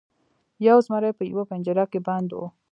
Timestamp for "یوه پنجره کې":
1.31-1.99